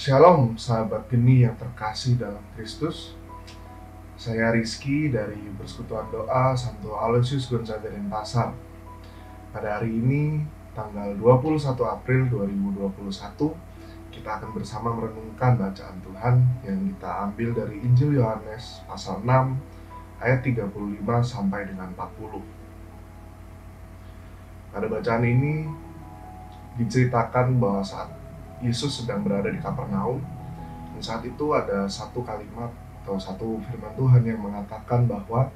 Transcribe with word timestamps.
Shalom 0.00 0.56
sahabat 0.56 1.12
geni 1.12 1.44
yang 1.44 1.52
terkasih 1.60 2.16
dalam 2.16 2.40
Kristus. 2.56 3.12
Saya 4.16 4.48
Rizky 4.48 5.12
dari 5.12 5.36
Persekutuan 5.60 6.08
Doa 6.08 6.56
Santo 6.56 6.96
Aloysius 6.96 7.52
Gonzaga 7.52 7.92
Pasar 8.08 8.56
Pada 9.52 9.76
hari 9.76 10.00
ini 10.00 10.40
tanggal 10.72 11.12
21 11.20 11.76
April 11.84 12.32
2021 12.32 12.96
Kita 14.08 14.40
akan 14.40 14.56
bersama 14.56 14.88
merenungkan 14.96 15.60
bacaan 15.60 16.00
Tuhan 16.00 16.48
Yang 16.64 16.96
kita 16.96 17.10
ambil 17.28 17.52
dari 17.60 17.84
Injil 17.84 18.24
Yohanes 18.24 18.80
pasal 18.88 19.20
6 19.20 19.28
ayat 20.24 20.40
35 20.40 21.04
sampai 21.20 21.68
dengan 21.68 21.92
40 21.92 22.40
Pada 24.72 24.86
bacaan 24.88 25.24
ini 25.28 25.68
diceritakan 26.80 27.60
bahwa 27.60 27.84
saat 27.84 28.19
Yesus 28.60 29.02
sedang 29.02 29.24
berada 29.24 29.48
di 29.48 29.60
Kapernaum. 29.60 30.20
Dan 30.94 31.00
saat 31.00 31.24
itu 31.24 31.52
ada 31.56 31.88
satu 31.88 32.20
kalimat 32.20 32.68
atau 33.00 33.16
satu 33.16 33.56
firman 33.64 33.96
Tuhan 33.96 34.22
yang 34.22 34.40
mengatakan 34.44 35.08
bahwa 35.08 35.48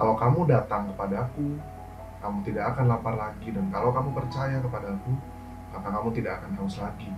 kalau 0.00 0.16
kamu 0.16 0.48
datang 0.48 0.88
kepadaku, 0.88 1.60
kamu 2.24 2.38
tidak 2.40 2.72
akan 2.72 2.88
lapar 2.88 3.14
lagi 3.20 3.52
dan 3.52 3.68
kalau 3.68 3.92
kamu 3.92 4.16
percaya 4.16 4.56
kepadaku, 4.64 5.12
maka 5.76 5.88
kamu 5.92 6.08
tidak 6.16 6.40
akan 6.40 6.50
haus 6.56 6.80
lagi. 6.80 7.12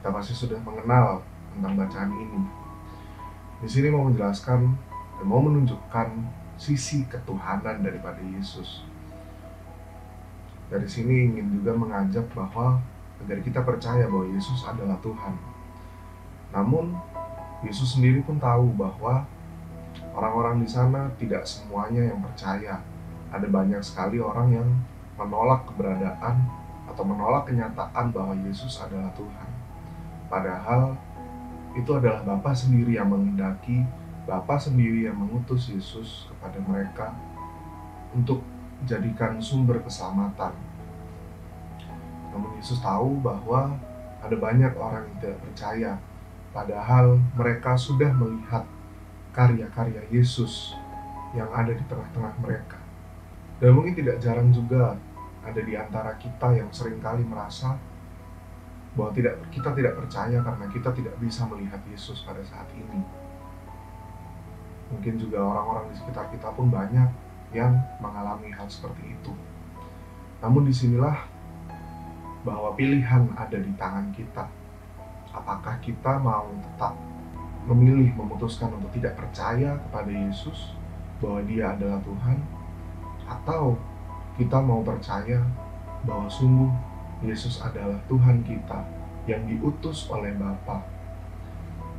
Kita 0.00 0.08
pasti 0.08 0.32
sudah 0.32 0.56
mengenal 0.64 1.20
tentang 1.52 1.76
bacaan 1.76 2.12
ini. 2.16 2.40
Di 3.60 3.68
sini 3.68 3.92
mau 3.92 4.08
menjelaskan 4.08 4.60
dan 5.20 5.24
mau 5.28 5.44
menunjukkan 5.44 6.08
sisi 6.56 7.04
ketuhanan 7.04 7.84
daripada 7.84 8.20
Yesus. 8.20 8.84
Dari 10.72 10.88
sini 10.88 11.32
ingin 11.32 11.60
juga 11.60 11.76
mengajak 11.76 12.26
bahwa 12.32 12.80
agar 13.24 13.38
kita 13.40 13.60
percaya 13.64 14.04
bahwa 14.06 14.26
Yesus 14.28 14.64
adalah 14.66 14.98
Tuhan. 15.00 15.34
Namun, 16.52 16.94
Yesus 17.64 17.96
sendiri 17.96 18.20
pun 18.22 18.36
tahu 18.36 18.70
bahwa 18.76 19.24
orang-orang 20.12 20.62
di 20.62 20.68
sana 20.68 21.08
tidak 21.16 21.48
semuanya 21.48 22.12
yang 22.12 22.20
percaya. 22.20 22.80
Ada 23.32 23.48
banyak 23.48 23.82
sekali 23.82 24.20
orang 24.22 24.48
yang 24.52 24.68
menolak 25.16 25.64
keberadaan 25.68 26.44
atau 26.86 27.02
menolak 27.02 27.48
kenyataan 27.48 28.12
bahwa 28.14 28.36
Yesus 28.46 28.78
adalah 28.78 29.10
Tuhan. 29.16 29.48
Padahal 30.30 30.94
itu 31.76 31.90
adalah 31.92 32.22
Bapa 32.24 32.54
sendiri 32.56 32.96
yang 32.96 33.10
menghendaki, 33.10 33.84
Bapa 34.24 34.56
sendiri 34.56 35.08
yang 35.08 35.18
mengutus 35.18 35.68
Yesus 35.68 36.30
kepada 36.30 36.58
mereka 36.62 37.12
untuk 38.14 38.40
jadikan 38.84 39.40
sumber 39.40 39.80
keselamatan 39.84 40.52
namun 42.36 42.52
Yesus 42.60 42.84
tahu 42.84 43.24
bahwa 43.24 43.72
ada 44.20 44.36
banyak 44.36 44.76
orang 44.76 45.08
yang 45.08 45.16
tidak 45.24 45.40
percaya, 45.40 45.92
padahal 46.52 47.16
mereka 47.32 47.72
sudah 47.80 48.12
melihat 48.12 48.68
karya-karya 49.32 50.04
Yesus 50.12 50.76
yang 51.32 51.48
ada 51.48 51.72
di 51.72 51.80
tengah-tengah 51.88 52.36
mereka. 52.44 52.76
Dan 53.56 53.72
mungkin 53.72 53.96
tidak 53.96 54.20
jarang 54.20 54.52
juga 54.52 55.00
ada 55.40 55.60
di 55.64 55.72
antara 55.72 56.12
kita 56.20 56.52
yang 56.52 56.68
sering 56.76 57.00
kali 57.00 57.24
merasa 57.24 57.80
bahwa 58.92 59.16
tidak 59.16 59.40
kita 59.48 59.72
tidak 59.72 59.96
percaya 59.96 60.40
karena 60.44 60.66
kita 60.68 60.92
tidak 60.92 61.16
bisa 61.16 61.48
melihat 61.48 61.80
Yesus 61.88 62.20
pada 62.20 62.44
saat 62.44 62.68
ini. 62.76 63.00
Mungkin 64.92 65.16
juga 65.16 65.40
orang-orang 65.40 65.88
di 65.88 66.04
sekitar 66.04 66.28
kita 66.28 66.52
pun 66.52 66.68
banyak 66.68 67.08
yang 67.56 67.80
mengalami 68.04 68.52
hal 68.52 68.68
seperti 68.68 69.16
itu. 69.16 69.32
Namun 70.44 70.68
di 70.68 70.74
sinilah 70.76 71.35
bahwa 72.46 72.70
pilihan 72.78 73.26
ada 73.34 73.58
di 73.58 73.74
tangan 73.74 74.14
kita. 74.14 74.46
Apakah 75.34 75.82
kita 75.82 76.22
mau 76.22 76.46
tetap 76.62 76.94
memilih 77.66 78.14
memutuskan 78.14 78.70
untuk 78.70 78.94
tidak 78.94 79.18
percaya 79.18 79.74
kepada 79.74 80.06
Yesus 80.06 80.78
bahwa 81.18 81.42
Dia 81.42 81.74
adalah 81.74 81.98
Tuhan, 82.06 82.38
atau 83.26 83.74
kita 84.38 84.62
mau 84.62 84.86
percaya 84.86 85.42
bahwa 86.06 86.30
sungguh 86.30 86.70
Yesus 87.26 87.58
adalah 87.58 87.98
Tuhan 88.06 88.46
kita 88.46 88.86
yang 89.26 89.42
diutus 89.50 90.06
oleh 90.06 90.30
Bapa. 90.38 90.86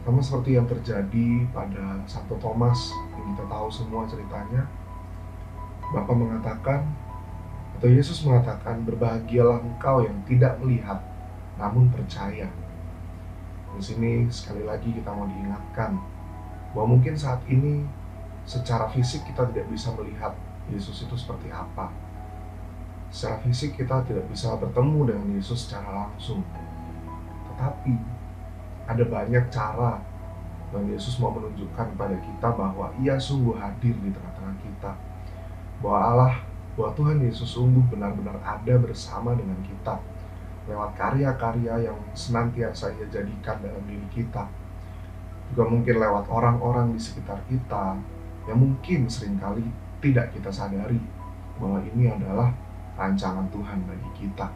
Sama 0.07 0.23
seperti 0.23 0.55
yang 0.55 0.63
terjadi 0.63 1.43
pada 1.51 1.99
Santo 2.07 2.39
Thomas 2.39 2.95
yang 3.19 3.35
kita 3.35 3.43
tahu 3.51 3.67
semua 3.67 4.07
ceritanya. 4.07 4.63
Bapak 5.91 6.15
mengatakan 6.15 6.87
atau 7.77 7.93
Yesus 7.93 8.25
mengatakan, 8.25 8.81
berbahagialah 8.89 9.61
engkau 9.61 10.01
yang 10.01 10.17
tidak 10.25 10.57
melihat, 10.57 10.97
namun 11.61 11.93
percaya. 11.93 12.49
Di 13.77 13.81
sini 13.85 14.25
sekali 14.33 14.65
lagi 14.65 14.89
kita 14.89 15.13
mau 15.13 15.29
diingatkan 15.29 15.93
bahwa 16.73 16.97
mungkin 16.97 17.13
saat 17.13 17.37
ini 17.45 17.85
secara 18.49 18.89
fisik 18.89 19.29
kita 19.29 19.45
tidak 19.53 19.69
bisa 19.69 19.93
melihat 19.93 20.33
Yesus 20.73 21.05
itu 21.05 21.13
seperti 21.13 21.53
apa. 21.53 21.93
Secara 23.13 23.37
fisik 23.45 23.77
kita 23.77 24.01
tidak 24.09 24.25
bisa 24.25 24.57
bertemu 24.57 25.13
dengan 25.13 25.27
Yesus 25.37 25.69
secara 25.69 26.09
langsung. 26.09 26.41
Tetapi 27.53 27.93
ada 28.89 29.05
banyak 29.05 29.53
cara 29.53 30.01
dan 30.73 30.83
Yesus 30.89 31.21
mau 31.21 31.29
menunjukkan 31.29 31.93
kepada 31.93 32.17
kita 32.17 32.47
bahwa 32.57 32.89
ia 32.97 33.21
sungguh 33.21 33.53
hadir 33.53 33.93
di 34.01 34.09
tengah-tengah 34.09 34.57
kita. 34.65 34.91
Bahwa 35.77 35.99
Allah 36.01 36.33
bahwa 36.77 36.93
Tuhan 36.93 37.17
Yesus 37.25 37.57
sungguh 37.57 37.81
benar-benar 37.89 38.37
ada 38.45 38.73
bersama 38.77 39.33
dengan 39.33 39.57
kita 39.65 39.97
lewat 40.69 40.93
karya-karya 40.93 41.89
yang 41.89 41.97
senantiasa 42.13 42.93
ia 42.93 43.07
jadikan 43.09 43.57
dalam 43.63 43.81
diri 43.89 44.05
kita. 44.13 44.45
Juga 45.49 45.63
mungkin 45.65 45.95
lewat 45.97 46.29
orang-orang 46.29 46.93
di 46.93 46.99
sekitar 47.01 47.39
kita 47.49 47.97
yang 48.45 48.59
mungkin 48.59 49.09
sering 49.09 49.39
kali 49.41 49.65
tidak 50.03 50.29
kita 50.35 50.53
sadari 50.53 50.99
bahwa 51.57 51.81
ini 51.81 52.11
adalah 52.11 52.53
rancangan 52.99 53.47
Tuhan 53.49 53.79
bagi 53.89 54.09
kita. 54.13 54.47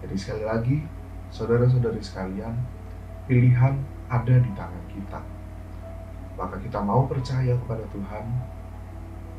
Jadi 0.00 0.14
sekali 0.14 0.44
lagi, 0.46 0.76
saudara-saudari 1.34 2.00
sekalian, 2.00 2.54
pilihan 3.26 3.74
ada 4.06 4.34
di 4.38 4.50
tangan 4.54 4.84
kita. 4.86 5.20
Maka 6.38 6.56
kita 6.62 6.78
mau 6.78 7.04
percaya 7.10 7.58
kepada 7.58 7.82
Tuhan 7.90 8.24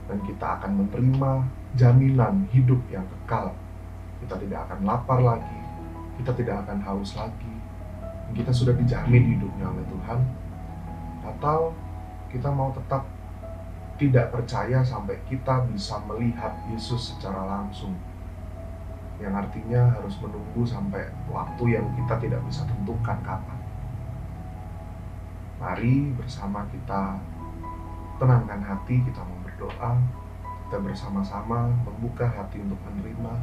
dan 0.09 0.17
kita 0.25 0.57
akan 0.57 0.71
menerima 0.83 1.31
jaminan 1.77 2.49
hidup 2.49 2.81
yang 2.89 3.05
kekal. 3.05 3.53
Kita 4.25 4.35
tidak 4.41 4.65
akan 4.65 4.79
lapar 4.83 5.21
lagi, 5.21 5.59
kita 6.17 6.33
tidak 6.33 6.65
akan 6.65 6.81
haus 6.81 7.13
lagi. 7.13 7.53
Kita 8.33 8.49
sudah 8.49 8.73
dijamin 8.73 9.37
hidupnya 9.37 9.69
oleh 9.69 9.85
Tuhan. 9.85 10.19
Atau 11.25 11.77
kita 12.33 12.49
mau 12.49 12.73
tetap 12.73 13.05
tidak 14.01 14.31
percaya 14.33 14.81
sampai 14.81 15.17
kita 15.29 15.65
bisa 15.69 16.01
melihat 16.09 16.55
Yesus 16.73 17.13
secara 17.13 17.45
langsung. 17.45 17.93
Yang 19.19 19.45
artinya 19.45 19.91
harus 19.99 20.15
menunggu 20.23 20.63
sampai 20.63 21.11
waktu 21.27 21.75
yang 21.75 21.85
kita 21.93 22.15
tidak 22.21 22.41
bisa 22.47 22.63
tentukan 22.63 23.19
kapan. 23.19 23.59
Mari 25.59 26.15
bersama 26.15 26.63
kita 26.71 27.19
tenangkan 28.15 28.63
hati, 28.63 29.03
kita 29.03 29.19
mau 29.19 29.38
berdoa, 29.59 29.99
kita 30.71 30.79
bersama-sama 30.79 31.67
membuka 31.83 32.23
hati 32.23 32.63
untuk 32.63 32.79
menerima 32.87 33.35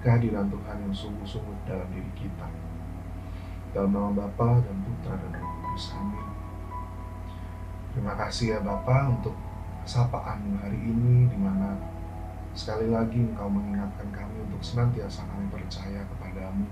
kehadiran 0.00 0.48
Tuhan 0.48 0.88
yang 0.88 0.94
sungguh-sungguh 0.96 1.68
dalam 1.68 1.84
diri 1.92 2.08
kita. 2.16 2.48
Dalam 3.76 3.92
nama 3.92 4.08
Bapa 4.24 4.64
dan 4.64 4.76
Putra 4.80 5.20
dan 5.20 5.36
Roh 5.36 5.52
Kudus. 5.60 5.92
Amin. 6.00 6.24
Terima 7.92 8.16
kasih 8.16 8.56
ya 8.56 8.58
Bapa 8.64 9.12
untuk 9.12 9.36
sapaan 9.84 10.56
hari 10.64 10.80
ini 10.80 11.28
di 11.28 11.36
mana 11.36 11.76
sekali 12.56 12.88
lagi 12.88 13.20
Engkau 13.20 13.52
mengingatkan 13.52 14.08
kami 14.08 14.40
untuk 14.48 14.64
senantiasa 14.64 15.28
kami 15.28 15.44
percaya 15.52 16.00
kepadamu. 16.16 16.64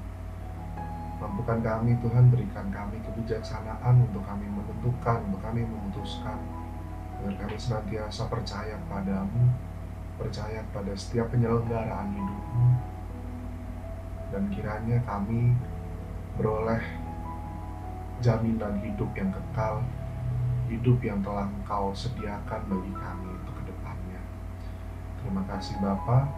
Mampukan 1.21 1.61
kami 1.61 1.99
Tuhan 2.01 2.33
berikan 2.33 2.73
kami 2.73 2.97
kebijaksanaan 3.05 4.09
untuk 4.09 4.25
kami 4.25 4.49
menentukan, 4.49 5.19
untuk 5.29 5.43
kami 5.45 5.67
memutuskan 5.67 6.39
agar 7.19 7.35
kami 7.45 7.59
senantiasa 7.59 8.31
percaya 8.31 8.79
kepadamu, 8.87 9.51
percaya 10.19 10.63
pada 10.71 10.95
setiap 10.95 11.31
penyelenggaraan 11.35 12.15
hidupmu, 12.15 12.69
dan 14.31 14.45
kiranya 14.55 14.99
kami 15.03 15.55
beroleh 16.39 16.83
jaminan 18.23 18.79
hidup 18.83 19.11
yang 19.19 19.31
kekal, 19.35 19.83
hidup 20.71 20.99
yang 21.03 21.19
telah 21.23 21.47
Engkau 21.47 21.91
sediakan 21.95 22.61
bagi 22.67 22.93
kami 22.95 23.29
untuk 23.35 23.55
ke 23.59 23.63
depannya. 23.71 24.21
Terima 25.23 25.43
kasih 25.51 25.79
Bapa, 25.83 26.31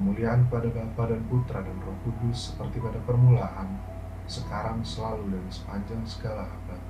kemuliaan 0.00 0.48
pada 0.48 0.68
Bapa 0.72 1.12
dan 1.12 1.20
Putra 1.28 1.60
dan 1.60 1.76
Roh 1.84 1.96
Kudus 2.04 2.52
seperti 2.52 2.80
pada 2.80 2.96
permulaan, 3.04 3.76
sekarang 4.24 4.80
selalu 4.80 5.36
dan 5.36 5.44
sepanjang 5.52 6.02
segala 6.08 6.48
abad. 6.48 6.80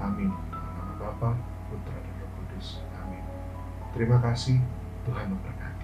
Amin. 0.00 0.32
Nama 0.50 0.94
Bapa, 0.98 1.36
Putra 1.68 1.94
dan 1.94 2.14
Yesus. 2.60 2.76
Amin. 3.00 3.24
Terima 3.96 4.20
kasih. 4.20 4.60
Tuhan 5.08 5.32
memberkati. 5.32 5.79